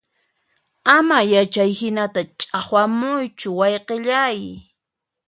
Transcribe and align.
Ama 0.95 1.17
ya 1.31 1.41
chayhinata 1.53 2.21
ch'aqwamuychu 2.39 3.49
wayqillay 3.59 4.39